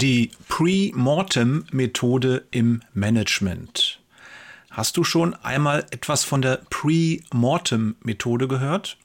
Die 0.00 0.30
Pre-Mortem-Methode 0.48 2.44
im 2.52 2.82
Management. 2.94 3.98
Hast 4.70 4.96
du 4.96 5.02
schon 5.02 5.34
einmal 5.34 5.86
etwas 5.90 6.22
von 6.22 6.40
der 6.40 6.60
Pre-Mortem-Methode 6.70 8.46
gehört? 8.46 8.96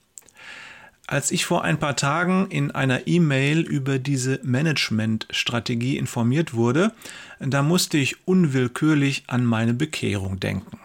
Als 1.07 1.31
ich 1.31 1.45
vor 1.45 1.63
ein 1.63 1.79
paar 1.79 1.95
Tagen 1.95 2.45
in 2.51 2.69
einer 2.69 3.07
E-Mail 3.07 3.61
über 3.61 3.97
diese 3.97 4.39
Management-Strategie 4.43 5.97
informiert 5.97 6.53
wurde, 6.53 6.93
da 7.39 7.63
musste 7.63 7.97
ich 7.97 8.27
unwillkürlich 8.27 9.23
an 9.25 9.45
meine 9.45 9.73
Bekehrung 9.73 10.39
denken. 10.39 10.77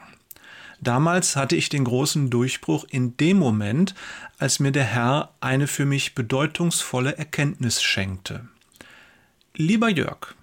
Damals 0.80 1.36
hatte 1.36 1.54
ich 1.54 1.68
den 1.68 1.84
großen 1.84 2.30
Durchbruch 2.30 2.86
in 2.88 3.18
dem 3.18 3.36
Moment, 3.36 3.94
als 4.38 4.58
mir 4.58 4.72
der 4.72 4.84
Herr 4.84 5.34
eine 5.42 5.66
für 5.66 5.84
mich 5.84 6.14
bedeutungsvolle 6.14 7.18
Erkenntnis 7.18 7.82
schenkte. 7.82 8.48
Lieber 9.60 9.88
Jörg, 9.88 10.36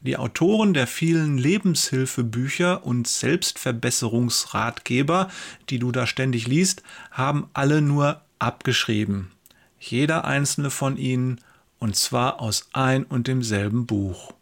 die 0.00 0.16
Autoren 0.16 0.72
der 0.72 0.86
vielen 0.86 1.36
Lebenshilfebücher 1.36 2.86
und 2.86 3.06
Selbstverbesserungsratgeber, 3.06 5.28
die 5.68 5.78
du 5.78 5.92
da 5.92 6.06
ständig 6.06 6.46
liest, 6.46 6.82
haben 7.10 7.50
alle 7.52 7.82
nur 7.82 8.22
abgeschrieben. 8.38 9.30
Jeder 9.78 10.24
einzelne 10.24 10.70
von 10.70 10.96
ihnen, 10.96 11.38
und 11.80 11.96
zwar 11.96 12.40
aus 12.40 12.70
ein 12.72 13.04
und 13.04 13.26
demselben 13.26 13.84
Buch, 13.84 14.32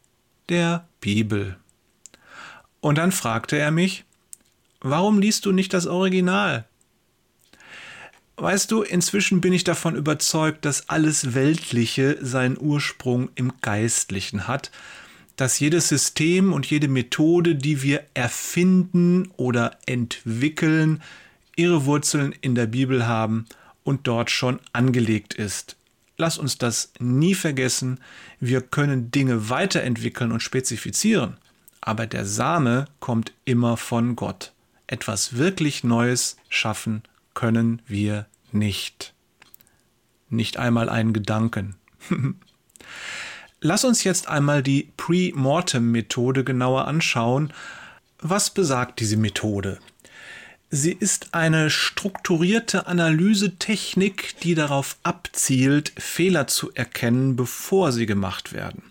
der 0.48 0.86
Bibel. 1.00 1.56
Und 2.80 2.98
dann 2.98 3.10
fragte 3.10 3.58
er 3.58 3.72
mich, 3.72 4.04
warum 4.80 5.18
liest 5.18 5.44
du 5.44 5.50
nicht 5.50 5.74
das 5.74 5.88
Original? 5.88 6.66
Weißt 8.40 8.70
du, 8.70 8.80
inzwischen 8.80 9.42
bin 9.42 9.52
ich 9.52 9.64
davon 9.64 9.96
überzeugt, 9.96 10.64
dass 10.64 10.88
alles 10.88 11.34
Weltliche 11.34 12.16
seinen 12.22 12.56
Ursprung 12.58 13.28
im 13.34 13.52
Geistlichen 13.60 14.48
hat, 14.48 14.70
dass 15.36 15.60
jedes 15.60 15.90
System 15.90 16.54
und 16.54 16.64
jede 16.64 16.88
Methode, 16.88 17.54
die 17.54 17.82
wir 17.82 18.02
erfinden 18.14 19.30
oder 19.36 19.76
entwickeln, 19.84 21.02
ihre 21.54 21.84
Wurzeln 21.84 22.34
in 22.40 22.54
der 22.54 22.64
Bibel 22.64 23.06
haben 23.06 23.44
und 23.84 24.06
dort 24.06 24.30
schon 24.30 24.58
angelegt 24.72 25.34
ist. 25.34 25.76
Lass 26.16 26.38
uns 26.38 26.56
das 26.56 26.94
nie 26.98 27.34
vergessen. 27.34 28.00
Wir 28.40 28.62
können 28.62 29.10
Dinge 29.10 29.50
weiterentwickeln 29.50 30.32
und 30.32 30.42
spezifizieren, 30.42 31.36
aber 31.82 32.06
der 32.06 32.24
Same 32.24 32.86
kommt 33.00 33.34
immer 33.44 33.76
von 33.76 34.16
Gott. 34.16 34.52
Etwas 34.86 35.36
wirklich 35.36 35.84
Neues 35.84 36.38
schaffen 36.48 37.02
können 37.34 37.82
wir 37.86 38.26
nicht. 38.52 39.14
Nicht 40.28 40.56
einmal 40.56 40.88
einen 40.88 41.12
Gedanken. 41.12 41.76
Lass 43.60 43.84
uns 43.84 44.04
jetzt 44.04 44.28
einmal 44.28 44.62
die 44.62 44.92
Pre-Mortem-Methode 44.96 46.44
genauer 46.44 46.86
anschauen. 46.86 47.52
Was 48.20 48.50
besagt 48.50 49.00
diese 49.00 49.16
Methode? 49.16 49.78
Sie 50.70 50.92
ist 50.92 51.34
eine 51.34 51.68
strukturierte 51.68 52.86
Analysetechnik, 52.86 54.40
die 54.42 54.54
darauf 54.54 54.96
abzielt, 55.02 55.92
Fehler 55.98 56.46
zu 56.46 56.72
erkennen, 56.72 57.34
bevor 57.34 57.90
sie 57.90 58.06
gemacht 58.06 58.52
werden. 58.52 58.84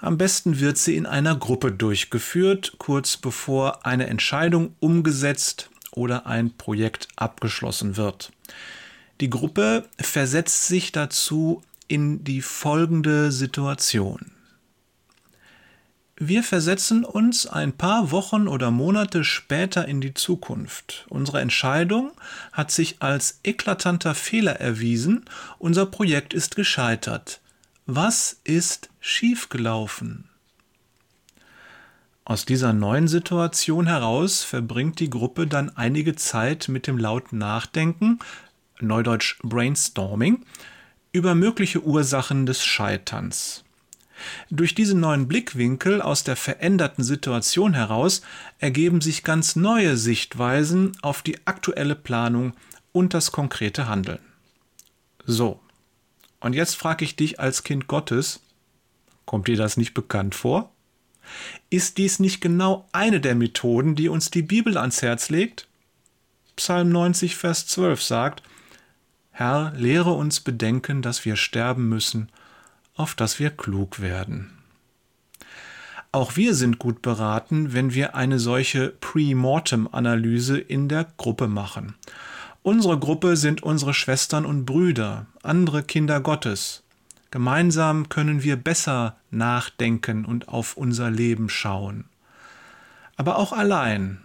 Am 0.00 0.18
besten 0.18 0.58
wird 0.58 0.76
sie 0.76 0.96
in 0.96 1.06
einer 1.06 1.36
Gruppe 1.36 1.72
durchgeführt, 1.72 2.74
kurz 2.78 3.16
bevor 3.16 3.86
eine 3.86 4.08
Entscheidung 4.08 4.74
umgesetzt 4.80 5.70
oder 5.94 6.26
ein 6.26 6.56
Projekt 6.56 7.08
abgeschlossen 7.16 7.96
wird. 7.96 8.32
Die 9.20 9.30
Gruppe 9.30 9.88
versetzt 9.98 10.66
sich 10.66 10.92
dazu 10.92 11.62
in 11.88 12.24
die 12.24 12.42
folgende 12.42 13.30
Situation. 13.30 14.32
Wir 16.16 16.44
versetzen 16.44 17.04
uns 17.04 17.46
ein 17.46 17.72
paar 17.72 18.12
Wochen 18.12 18.46
oder 18.46 18.70
Monate 18.70 19.24
später 19.24 19.88
in 19.88 20.00
die 20.00 20.14
Zukunft. 20.14 21.06
Unsere 21.08 21.40
Entscheidung 21.40 22.12
hat 22.52 22.70
sich 22.70 23.02
als 23.02 23.40
eklatanter 23.42 24.14
Fehler 24.14 24.60
erwiesen, 24.60 25.24
unser 25.58 25.86
Projekt 25.86 26.32
ist 26.32 26.54
gescheitert. 26.54 27.40
Was 27.86 28.40
ist 28.44 28.90
schiefgelaufen? 29.00 30.30
Aus 32.26 32.46
dieser 32.46 32.72
neuen 32.72 33.06
Situation 33.06 33.86
heraus 33.86 34.44
verbringt 34.44 34.98
die 34.98 35.10
Gruppe 35.10 35.46
dann 35.46 35.76
einige 35.76 36.16
Zeit 36.16 36.68
mit 36.68 36.86
dem 36.86 36.96
lauten 36.96 37.36
Nachdenken, 37.36 38.18
neudeutsch 38.80 39.38
Brainstorming, 39.42 40.44
über 41.12 41.34
mögliche 41.34 41.82
Ursachen 41.82 42.46
des 42.46 42.64
Scheiterns. 42.64 43.64
Durch 44.48 44.74
diesen 44.74 45.00
neuen 45.00 45.28
Blickwinkel 45.28 46.00
aus 46.00 46.24
der 46.24 46.36
veränderten 46.36 47.04
Situation 47.04 47.74
heraus 47.74 48.22
ergeben 48.58 49.02
sich 49.02 49.22
ganz 49.22 49.54
neue 49.54 49.98
Sichtweisen 49.98 50.96
auf 51.02 51.20
die 51.20 51.46
aktuelle 51.46 51.94
Planung 51.94 52.54
und 52.92 53.12
das 53.12 53.32
konkrete 53.32 53.86
Handeln. 53.86 54.20
So, 55.26 55.60
und 56.40 56.54
jetzt 56.54 56.76
frage 56.76 57.04
ich 57.04 57.16
dich 57.16 57.38
als 57.38 57.64
Kind 57.64 57.86
Gottes, 57.86 58.40
kommt 59.26 59.48
dir 59.48 59.56
das 59.56 59.76
nicht 59.76 59.92
bekannt 59.92 60.34
vor? 60.34 60.73
Ist 61.70 61.98
dies 61.98 62.20
nicht 62.20 62.40
genau 62.40 62.88
eine 62.92 63.20
der 63.20 63.34
Methoden, 63.34 63.94
die 63.94 64.08
uns 64.08 64.30
die 64.30 64.42
Bibel 64.42 64.76
ans 64.76 65.02
Herz 65.02 65.30
legt? 65.30 65.68
Psalm 66.56 66.90
90, 66.90 67.36
Vers 67.36 67.66
12 67.66 68.02
sagt, 68.02 68.42
Herr, 69.30 69.72
lehre 69.76 70.12
uns 70.12 70.40
bedenken, 70.40 71.02
dass 71.02 71.24
wir 71.24 71.34
sterben 71.34 71.88
müssen, 71.88 72.30
auf 72.94 73.16
dass 73.16 73.40
wir 73.40 73.50
klug 73.50 74.00
werden. 74.00 74.56
Auch 76.12 76.36
wir 76.36 76.54
sind 76.54 76.78
gut 76.78 77.02
beraten, 77.02 77.72
wenn 77.72 77.92
wir 77.92 78.14
eine 78.14 78.38
solche 78.38 78.90
Pre-Mortem-Analyse 78.90 80.58
in 80.58 80.88
der 80.88 81.08
Gruppe 81.16 81.48
machen. 81.48 81.96
Unsere 82.62 83.00
Gruppe 83.00 83.36
sind 83.36 83.64
unsere 83.64 83.92
Schwestern 83.92 84.46
und 84.46 84.64
Brüder, 84.64 85.26
andere 85.42 85.82
Kinder 85.82 86.20
Gottes. 86.20 86.83
Gemeinsam 87.34 88.08
können 88.08 88.44
wir 88.44 88.54
besser 88.54 89.16
nachdenken 89.32 90.24
und 90.24 90.46
auf 90.46 90.76
unser 90.76 91.10
Leben 91.10 91.48
schauen. 91.48 92.04
Aber 93.16 93.38
auch 93.38 93.52
allein 93.52 94.22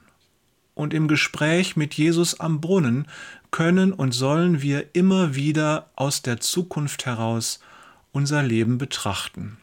und 0.75 0.93
im 0.93 1.07
Gespräch 1.07 1.75
mit 1.75 1.95
Jesus 1.95 2.39
am 2.39 2.61
Brunnen 2.61 3.07
können 3.49 3.93
und 3.93 4.11
sollen 4.11 4.61
wir 4.61 4.93
immer 4.93 5.33
wieder 5.33 5.89
aus 5.95 6.21
der 6.21 6.39
Zukunft 6.39 7.07
heraus 7.07 7.59
unser 8.11 8.43
Leben 8.43 8.77
betrachten. 8.77 9.57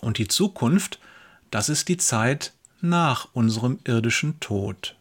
Und 0.00 0.18
die 0.18 0.26
Zukunft, 0.26 0.98
das 1.52 1.68
ist 1.68 1.86
die 1.86 1.98
Zeit 1.98 2.52
nach 2.80 3.28
unserem 3.32 3.78
irdischen 3.84 4.40
Tod. 4.40 4.96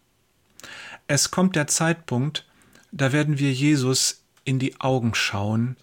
Es 1.07 1.31
kommt 1.31 1.55
der 1.55 1.65
Zeitpunkt, 1.65 2.45
da 2.91 3.11
werden 3.11 3.39
wir 3.39 3.51
Jesus 3.51 4.21
in 4.43 4.59
die 4.59 4.79
Augen 4.79 5.15
schauen 5.15 5.77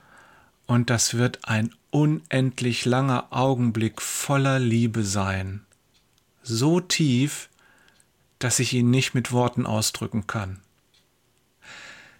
und 0.72 0.88
das 0.88 1.14
wird 1.14 1.40
ein 1.44 1.74
unendlich 1.90 2.86
langer 2.86 3.26
Augenblick 3.30 4.00
voller 4.00 4.58
Liebe 4.58 5.04
sein. 5.04 5.66
So 6.42 6.80
tief, 6.80 7.50
dass 8.38 8.58
ich 8.58 8.72
ihn 8.72 8.90
nicht 8.90 9.12
mit 9.12 9.32
Worten 9.32 9.66
ausdrücken 9.66 10.26
kann. 10.26 10.60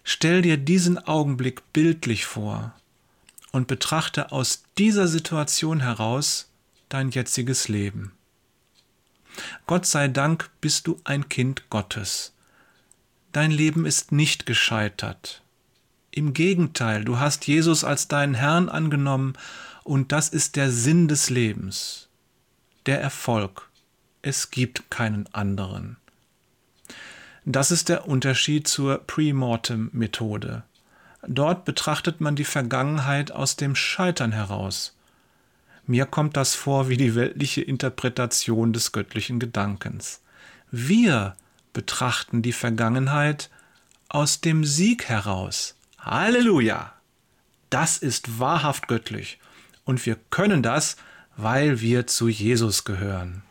Stell 0.03 0.43
dir 0.43 0.57
diesen 0.57 0.99
Augenblick 0.99 1.73
bildlich 1.73 2.25
vor 2.25 2.75
und 3.51 3.67
betrachte 3.67 4.31
aus 4.31 4.63
dieser 4.77 5.07
Situation 5.07 5.79
heraus 5.79 6.49
dein 6.89 7.09
jetziges 7.09 7.69
Leben. 7.69 8.11
Gott 9.65 9.87
sei 9.87 10.09
Dank 10.09 10.51
bist 10.61 10.85
du 10.85 11.01
ein 11.05 11.27
Kind 11.27 11.71
Gottes. 11.71 12.33
Dein 13.31 13.49
Leben 13.49 13.87
ist 13.87 14.11
nicht 14.11 14.45
gescheitert. 14.45 15.42
Im 16.15 16.33
Gegenteil, 16.33 17.03
du 17.03 17.19
hast 17.19 17.47
Jesus 17.47 17.83
als 17.83 18.07
deinen 18.07 18.35
Herrn 18.35 18.69
angenommen 18.69 19.33
und 19.83 20.11
das 20.11 20.29
ist 20.29 20.55
der 20.55 20.69
Sinn 20.69 21.07
des 21.07 21.31
Lebens, 21.31 22.07
der 22.85 23.01
Erfolg. 23.01 23.67
Es 24.21 24.51
gibt 24.51 24.91
keinen 24.91 25.25
anderen. 25.33 25.97
Das 27.45 27.71
ist 27.71 27.89
der 27.89 28.07
Unterschied 28.07 28.67
zur 28.67 28.99
Pre-Mortem-Methode. 28.99 30.61
Dort 31.27 31.65
betrachtet 31.65 32.21
man 32.21 32.35
die 32.35 32.43
Vergangenheit 32.43 33.31
aus 33.31 33.55
dem 33.55 33.75
Scheitern 33.75 34.33
heraus. 34.33 34.95
Mir 35.87 36.05
kommt 36.05 36.37
das 36.37 36.53
vor 36.53 36.89
wie 36.89 36.97
die 36.97 37.15
weltliche 37.15 37.61
Interpretation 37.61 38.71
des 38.71 38.91
göttlichen 38.91 39.39
Gedankens. 39.39 40.21
Wir 40.69 41.35
betrachten 41.73 42.43
die 42.43 42.53
Vergangenheit 42.53 43.49
aus 44.09 44.41
dem 44.41 44.63
Sieg 44.63 45.05
heraus. 45.05 45.75
Halleluja! 46.03 46.91
Das 47.69 47.97
ist 47.97 48.37
wahrhaft 48.37 48.89
göttlich 48.89 49.39
und 49.85 50.05
wir 50.05 50.17
können 50.29 50.61
das, 50.61 50.97
weil 51.37 51.79
wir 51.79 52.07
zu 52.07 52.27
Jesus 52.27 52.83
gehören. 52.83 53.41